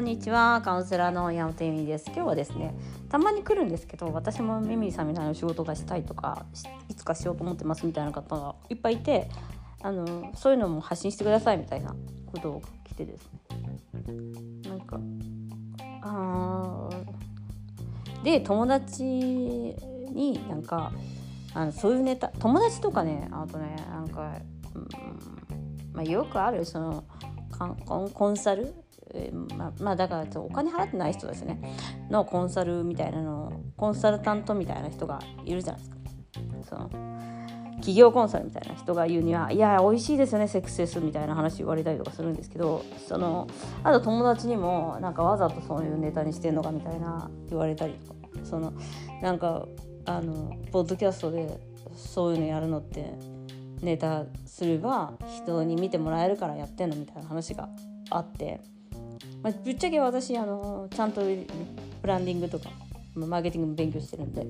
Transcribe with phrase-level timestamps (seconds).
[0.00, 2.06] んにちはカウンセラーの山本由美です。
[2.06, 2.74] 今日はですね
[3.10, 6.46] たまに来るんですけど私もミミさんみたいな仕事がしたいとか
[6.88, 9.28] いつかしようと思ってますみたいな方がいっぱいいて
[9.82, 11.94] あのそういうのも発信してくださいみたいな
[12.32, 14.70] ことを来てですね。
[14.70, 14.98] なんか
[16.02, 16.88] あ
[18.24, 20.92] で友達になんか
[21.52, 24.32] あのそういうネタ友達とかねあとねなんか、
[24.74, 24.88] うん
[25.92, 27.04] まあ、よくあるその
[28.14, 28.72] コンサル
[29.56, 31.60] まあ、まあだからお金払ってない人ですね
[32.10, 35.96] のコンサルみたいなのコンサルタントみたいな人がいるじゃないですか。
[36.68, 36.90] その
[37.80, 43.48] 企業コンサルみたいな人が言うにはいや美味しいですよねセクスレスみたいな話言われたりとかするんですけどその
[43.82, 48.72] あと友達にもなんかわざとそういうネタにしてんのかみたいな言われたりとかその
[49.22, 49.66] なんか
[50.04, 51.58] あのポッドキャストで
[51.96, 53.14] そういうのやるのって
[53.80, 57.68] ネタすれば人に見てもらえるからやってんのみたいな話が
[58.10, 58.60] あって、
[59.42, 61.46] まあ、ぶっちゃけ私あのちゃんとブ
[62.02, 62.70] ランディングとか
[63.14, 64.46] マーケティングも勉強してるんで。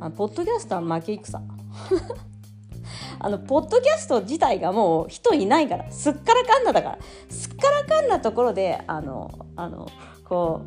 [0.00, 1.42] あポッドキャストは負け戦。
[3.18, 5.90] あのポッドキャスト自体がもう人いないから。
[5.90, 6.98] すっからかんなだから。
[7.30, 9.88] すっからかんなところであのあの
[10.24, 10.62] こ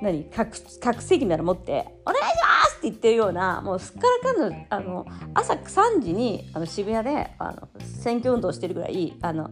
[0.00, 9.48] う何覚覚醒なら持って「お願いします!」って言ってるようなもうすっからかんのあの朝3時にあの渋谷であの選挙運動してるぐらいあの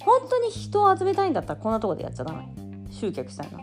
[0.00, 2.65] 本当に人を集めたいんだったらこんなとこでやっちゃダメ。
[2.96, 3.58] 集客したいな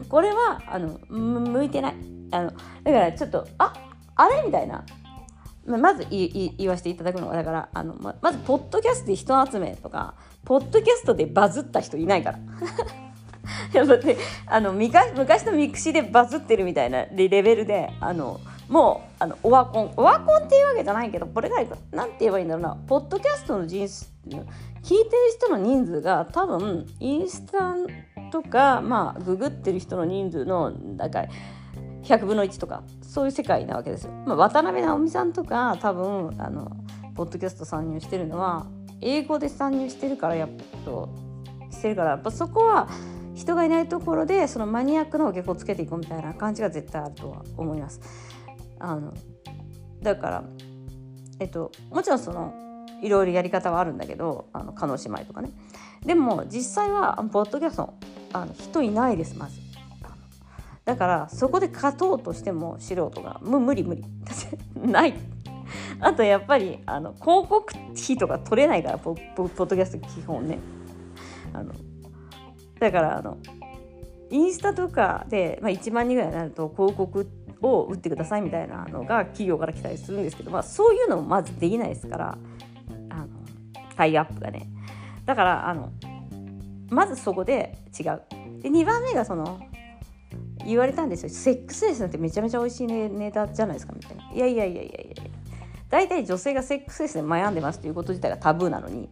[0.08, 1.94] これはあの向いてない。
[2.30, 3.72] あのだからちょっとあ
[4.14, 4.84] あれみたいな。
[5.66, 12.38] まず言わせていただくのはだからあのままずポッドキャストで人集めとかポッドキャストでバズった人いないから。
[13.72, 19.92] やだってあの昔の mixi でバズってるみたいなレベルであのもうあのオワコン。
[19.96, 21.56] オワコンっていうわけじゃないけどこれが
[21.92, 22.76] 何て言えばいいんだろうな。
[22.86, 24.12] ポッドキャストの人数
[24.86, 27.74] 聞いてる人の人数が多分インスタ
[28.30, 31.24] とかまあググってる人の人数のだか
[32.04, 34.12] 100分の1とかそういう世界なわけですよ。
[34.24, 36.70] まあ、渡辺直美さんとか多分あの
[37.16, 38.68] ポッドキャスト参入してるのは
[39.00, 40.50] 英語で参入してるからやっ
[40.84, 41.08] と
[41.72, 42.88] してるからやっぱそこは
[43.34, 48.00] 人がいないところでそのマニアックなお客をつけていこうみたいな感じが絶対あるとは思います。
[48.78, 49.12] あの
[50.00, 50.44] だから
[51.40, 52.65] えっともちろんその
[53.02, 55.50] いろいろやり方はあるんだけどあの加納姉妹とかね。
[56.04, 57.94] でも実際はポッドキャスト
[58.32, 59.60] あの人いないですまず。
[60.84, 64.04] だからそこで勝とうとしても素人がもう無理無理。
[64.80, 65.14] ない。
[66.00, 70.58] あとやっぱりあの広告費とか取れないからポポポッドキャスト基本ね。
[71.52, 71.72] あの
[72.78, 73.38] だからあの
[74.30, 77.28] インスタとかで、まあ、1万人ぐらいになると広告
[77.62, 82.38] を打ってくださいみたいなのが企業から来たりするんですけど、まあ、そういうのもまずできないですから
[83.96, 84.68] タイアップがね。
[85.24, 85.90] だからあの
[86.90, 88.22] まずそこで違う。
[88.62, 89.60] で2番目がその
[90.64, 91.30] 言われたんですよ。
[91.30, 94.30] セックスレスなんてめちゃめちゃ美味しいネネタじゃないですかみたいな。
[94.32, 95.22] いやいやいやいやいや
[95.88, 99.08] 大体女性がセックスレスで悩んでますっていうこと自体がタブーなのに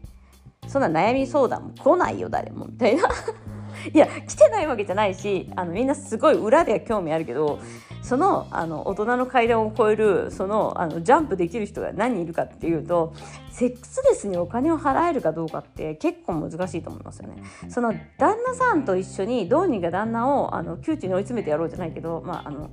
[0.67, 3.09] そんな悩み相談も来ないよ誰もみたいな。
[3.93, 7.59] いや来てないわけじゃないしあのみんなすごい裏では興味あるけど
[8.05, 13.15] そのあの大人の階段を越えるそのあのジャンプできる人が何人いるかっていうと
[13.51, 17.43] セックスレスにお金を払えるかどうかって結構難しいと思いますよね。
[17.71, 22.71] その旦那さんと一緒にどうにか旦那をあの窮地に追い詰めてやろうじゃないけど、まあ、あの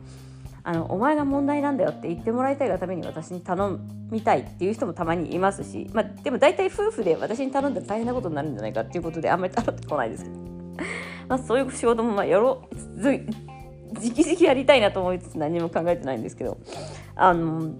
[0.63, 3.79] あのお前が問題なんだよって言ってもらいたいがために私に頼
[4.11, 10.35] みたいっていう人もたまにいますし、まあ、でも大体夫婦で私に頼んだら大変なことになるんじゃないかっていうことであんまり頼ってこないですけど。
[11.29, 13.01] まあ、そういう仕事もまあやろう
[13.93, 16.57] 直々やりたいなと思いつつ何も考えてないんですけど
[17.15, 17.73] あの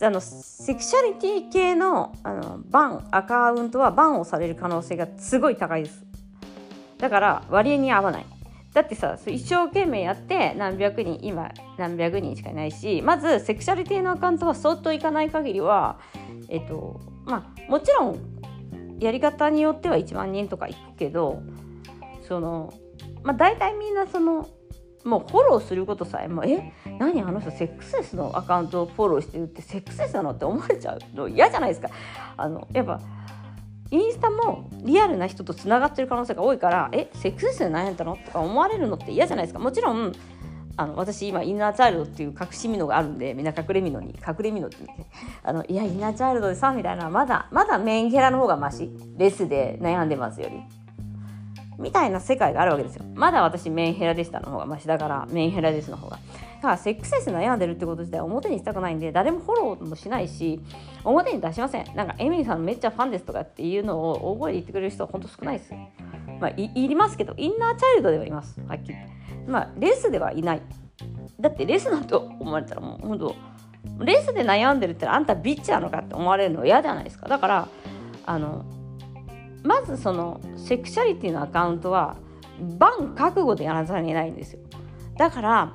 [0.00, 6.04] あのセクシャリティ系のあのバンアカウントはバンをされる可能性がすごい高いです。
[6.98, 8.26] だから割合に合わない。
[8.72, 16.00] だってさ一生懸命やって何百人今何百人しかいないしまずセクシャリティのアカウントは相当いかない限りは
[16.48, 18.18] えっとまあもちろん
[18.98, 21.42] やり方によっては1万人とかいくけど
[22.26, 22.72] その、
[23.22, 24.48] まあ、大体みんなその
[25.04, 31.90] もうフォローすることさえもえ何あの人セックスレスのアカウントをフォローしてるってセックスレスなのって思われちゃうの嫌じゃないですか。
[32.36, 33.00] あのやっぱ
[33.90, 39.58] インスタもリアルな人とつながってる可能性が多いからえセックスレスで何やったのとか思われるのって嫌じゃないですか。
[39.58, 40.12] もちろん
[40.76, 45.06] あの私今インナーチャイルドっていう隠しミノがあるんでみんな隠れミノに隠れミノって言って。
[45.42, 48.90] あのいやインナーチャイルドでさみたいなまだまだメンヘラの方がマシ。
[49.18, 50.81] レスで悩んでますより。
[51.78, 53.04] みたいな世界があるわけですよ。
[53.14, 56.18] まだ私メンヘラでしたの方がマシだからメンヘラですの方が。
[56.56, 60.60] だからセックスレス悩んでるってこと自体表にしたくないんで誰もフォローもしないし
[61.04, 61.96] 表に出しません。
[61.96, 65.74] なんかエミリーさんめっちゃファンですとかっていうのを大声で言ってくれる人は本当少ないです。
[66.40, 68.96] まあいりますけどインナーチャイルドではいますはっきり
[69.46, 70.62] まあレスではいない
[71.40, 73.36] だってレスなんて思われたらもう本当
[74.04, 77.68] レスで悩んでるってあんたビッチなのかって思われるの嫌じゃないですかだから
[78.26, 78.64] あの
[79.62, 82.16] まずそのセクシャリティのアカウントは
[82.78, 84.60] バン覚悟でやらざるを得ないんですよ。
[85.16, 85.72] だから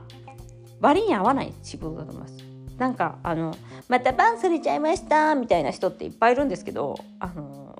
[0.79, 2.37] 割に合わない仕事だと思います。
[2.77, 3.55] なんかあの
[3.89, 7.75] またバンされちゃいましたみたいな人っていっぱいいるんですけどあの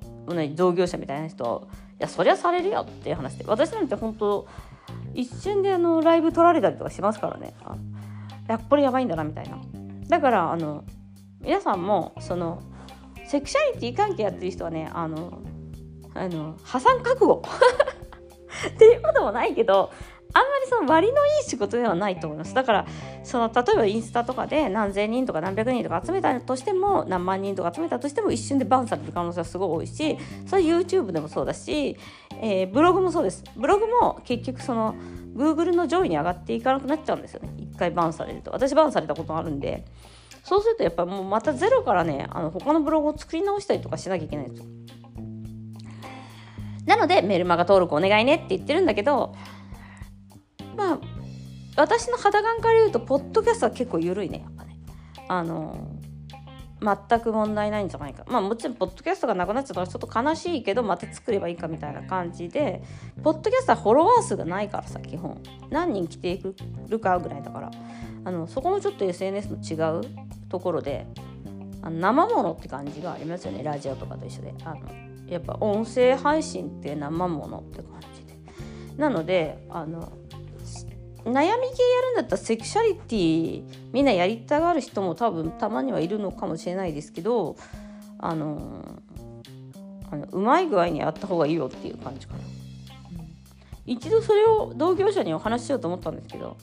[0.55, 1.67] 同業者みたいな人
[1.99, 4.47] いやそりゃされるよっていう話で私なんて本当
[5.13, 7.53] 一瞬であのライブ撮られたりとかしますからね。
[7.63, 7.75] あ
[8.47, 9.59] やっぱりやばいんだなみたいな。
[10.07, 10.83] だからあの
[11.41, 12.61] 皆さんもその
[13.27, 15.41] セクシャリティ関係やってる人はねあの
[16.17, 17.43] あの破産覚悟。
[18.69, 19.91] っていうこともないけど
[20.33, 22.53] あんまりその割のいい仕事ではないと思います。
[22.53, 22.85] だから
[23.23, 31.97] その例えばインスタとかで何千人とか何百人とか集めたとしても何万人とか集めたとしても一瞬でバンされる可能性はすごい多いしそれ YouTube でもそうだし、
[32.41, 33.43] えー、ブログもそうです。
[33.55, 34.95] ブログも結局その
[35.35, 37.53] Google の上位に上がっていかなくなっちゃうんですよね。
[37.57, 38.51] 一回バンされると。
[38.51, 39.85] 私バンされたことあるんで。
[40.43, 44.65] そうするとやっぱもうまたゼロからねあの他のブログを作り直したりとかしなきゃいけないんですよ。
[46.87, 49.35] なのでメルマガ登録お願いねって言ってるんだけど
[50.75, 50.99] まあ
[51.75, 54.79] 私の肌感から言うとポッドキャストは結構緩いねやっぱね。
[55.27, 55.77] あの
[56.79, 58.23] 全く問題ないんじゃないか。
[58.27, 62.83] まあもちろんポッドキャストがなくなっちゃったらちょっと悲しいけどまた作ればいいかみたいな感じで
[63.23, 65.41] ポッドキャストはフォロワー数がないからさ基本。
[65.69, 66.39] 何人来て
[66.87, 67.71] るかぐらいだから。
[68.25, 70.01] あのそこもちょっと SNS の違う
[70.49, 71.05] ところで
[71.81, 74.53] あの生ものって感じがありますよねラジオとかと一緒で。
[74.63, 78.37] あのやっぱ音声配信って生ものって感じで。
[78.97, 80.11] なのであの
[81.23, 87.57] 悩み系やるんだったらセクシャリティみんなやりたがる人も多分たまにはいるのかもしれないですけど
[88.17, 89.01] あの
[90.09, 92.39] あのうまい具合にやった方がいいよっていう感じかな、
[93.85, 96.55] 一度それを同業者にお話ししようと思ったんですけど。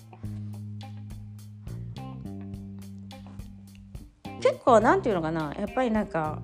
[4.40, 5.54] 結構なんていうのかな。
[5.58, 6.42] やっぱりなんか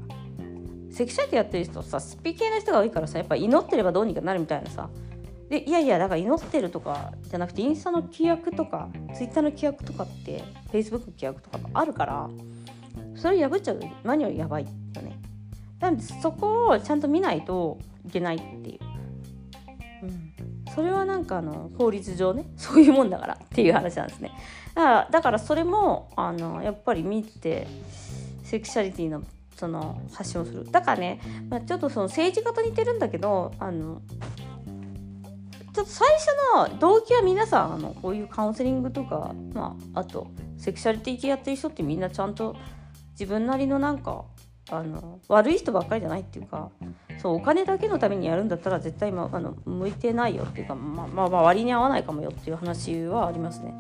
[1.00, 4.90] セクシャリティやってる人さスピ系な人が多いからさやっぱ祈ってればどうにかなるみたいなさ。
[5.48, 12.30] でいやいやだから祈ってるとかじゃなくてインスタの規約とかツイッターの規約とかってフェイスブックの規約とかあるから
[13.16, 14.70] それ破っちゃう何よりやばいよ
[15.02, 15.18] ね。
[15.80, 20.32] なのでそこをちゃんと見ないといけないっていう、うん、
[20.74, 24.32] それはなんかあの法律上ね そういうもんだからっていう話なんですね。
[24.74, 27.66] だからだからそれもあのやっぱり見て
[28.44, 29.22] セクシャリティの
[29.60, 31.20] その発信をするだからね、
[31.50, 34.00] まあ、ちょっとその政治家と似てるんだけどあの
[35.74, 36.08] ちょっと最
[36.56, 42.56] 初の動機は皆さんあのこういうカウンセリングとか、まあ、あとセクシャリティ系やってる人ってみんなちゃんと
[43.12, 44.24] 自分なりのなんか
[44.70, 46.70] あの悪い人ばっかりじゃないっていうか
[47.18, 53.76] そうお金だけのためにやるんだったら絶対、まあ、の向いてないよっていうか、まあ、まあ、割に合わないかもよっていう話はありますね。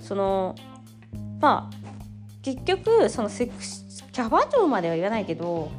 [0.00, 0.56] その
[1.40, 1.81] まあ
[2.42, 3.52] 結局そのセク
[4.12, 5.70] キャバ嬢までは言わないけど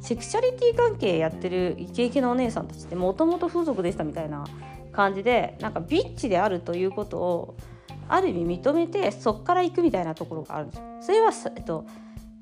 [0.00, 4.44] セクシャリティ関係やってるイケイケのお姉さんたちってもともと風俗でしたみたいな
[4.92, 7.56] 感じでなんかビッチであるということを
[8.08, 10.84] ある意味認めてそっから行くみたいなところがあるんですよ。
[11.00, 11.86] それは、えっと、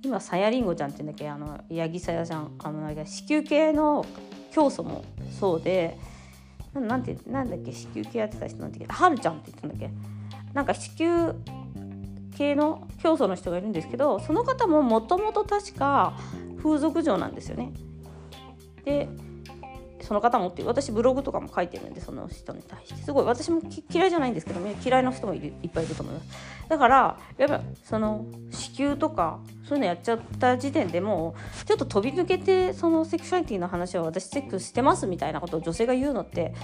[0.03, 4.05] 今さやりんごちゃんって言うんだっけあの八木さやちゃんあのなんか子宮系の
[4.51, 5.05] 教祖も
[5.39, 5.99] そうで
[6.75, 9.91] なんてなんだっけ子宮系やってた人なんだっけはるちゃんって言ったんだっけ
[10.55, 11.35] なんか子宮
[12.41, 16.15] 系の教祖の人がいるんですけどその方ももともと確か
[16.63, 17.71] 風俗嬢なんですよね。
[18.83, 19.09] で
[20.01, 23.03] その方もって私ブログとかも書いてるんでその人に対して。
[23.03, 26.29] すごい私も嫌いじゃないんですけど嫌いな人もいるいっぱいいると思います。
[26.71, 36.55] だからやっぱその子宮とかそういうのやっちゃった時点でもうちょっと飛び抜けてそのセクシュアリティの話は私セックスしてますみたいなことを女性が言うのって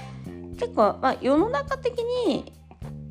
[0.59, 2.51] 結構、まあ、世の中的に、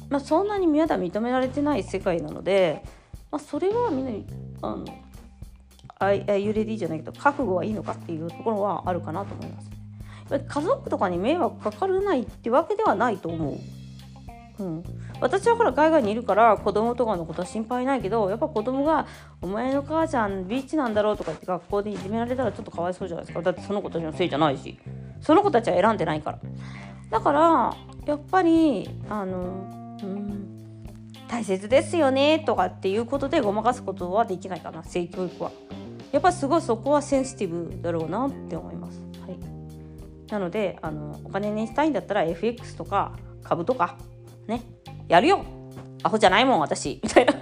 [0.10, 2.84] まあ、そんなにまだ認められてない世界なので、
[3.32, 4.86] まあ、それはみんなあの
[5.98, 9.72] あゆれ d じゃないけど覚悟はいいのかっていうところはあるかなと思います。
[10.30, 13.58] 家族とかに迷惑かからないってわけではないと思う。
[14.58, 14.84] うん、
[15.20, 19.06] 私はほら海外にいるから子供とかのことは心配ないけどやっぱ子供が
[19.42, 24.80] 「お前の母ちゃんビーチなんだろ」うとか言って学校でいじめられたらちょっとかわいそうじゃないですかだってその子たちのせいじゃないし
[25.20, 26.40] その子たちは選んでないから
[27.12, 29.85] だからやっぱりあの
[31.28, 35.52] 大切ですよねとかっていうことでごまかすことはできないかな性教育は。
[36.12, 39.00] やっぱすごいそこはセンシティブだろうなって思います。
[39.22, 39.38] はい。
[40.32, 43.14] なのであのお金にしたいんだったら FX とか
[43.44, 43.98] 株とか
[44.48, 44.62] ね
[45.08, 45.44] やるよ。
[46.04, 47.00] アホじゃないもん私。
[47.04, 47.34] みたいな。
[47.34, 47.38] い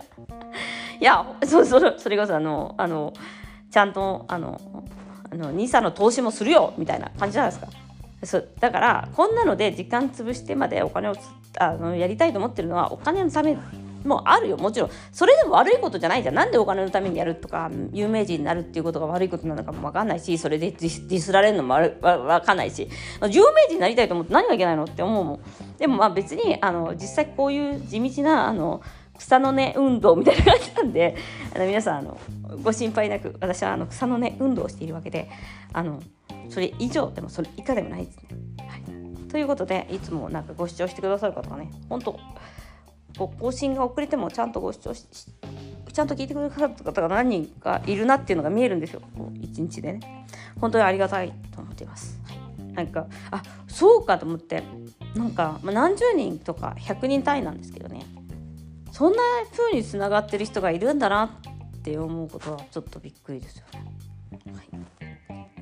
[1.02, 3.14] やそうそそれこそあのあの
[3.70, 4.62] ちゃんとあの
[5.30, 6.74] あの NISA の投資もするよ。
[6.78, 7.83] みたいな感じじゃないですか。
[8.24, 11.16] そうだからこんなので時間潰してまでお金を
[11.60, 13.58] あのやりたいと思ってるのはお金のため
[14.06, 14.58] もあるよ。
[14.58, 16.36] もちろんそれでも悪いことじゃないじゃん。
[16.36, 22.90] なんでお金のためにやるとか有名人になるっていうことが悪いことなのかも分かんないしそれでディスられるのも分かんないし
[23.30, 25.40] 有名人になりたいと思って何がいけないのって思うもん。
[25.78, 28.82] でもまあ別にあの実際こういう地道なあの
[29.18, 31.16] 草の根運動みたいな感じなんで
[31.56, 32.18] あの皆さんあの
[32.64, 35.30] ご心配なく私はあの草の根運動をしているわけで
[35.72, 36.02] あの
[36.50, 38.24] それ以上でもそれ以下でもないですね。
[38.68, 42.20] はい、ということでいつもなんかご視聴してくださる方がね本当
[43.40, 45.06] 更新が遅れてもちゃんとご視聴し
[45.92, 49.02] ちゃんと聞いてくださった方が何人かいるなっていうのが見えるんですよ。
[49.40, 50.26] 一日でね。
[50.60, 52.20] 本当にありがたいと思っています、
[52.74, 54.64] なんかあそうかと思って
[55.16, 58.06] なんか、まあ、何十人とか100人単位なんですけどね。
[58.92, 59.22] そんな
[59.58, 63.84] 風につながってる人がいるんだなって思うことはちょっとびっくりですよね、
[64.54, 64.73] はい、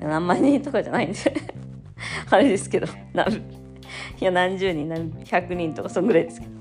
[0.08, 1.18] 何万人とかじゃないんで。
[2.30, 2.86] あれですけど。
[2.86, 6.52] いや何十人何百人とかそんぐらいですけど。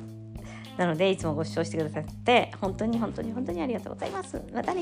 [0.78, 4.42] なのでいつもご視聴してくださって本当に本当に本当にありがとうございます。
[4.54, 4.82] またね